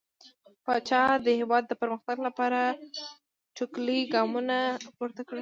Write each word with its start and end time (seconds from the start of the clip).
پاچا 0.65 1.03
د 1.25 1.27
هيواد 1.39 1.63
د 1.67 1.73
پرمختګ 1.81 2.17
لپاره 2.27 2.59
ټوکلي 3.55 3.99
ګامونه 4.13 4.57
پورته 4.97 5.21
کړل. 5.27 5.39